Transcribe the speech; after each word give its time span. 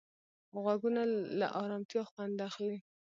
غوږونه 0.63 1.01
له 1.39 1.47
ارامتیا 1.61 2.03
خوند 2.09 2.37
اخلي 2.49 2.77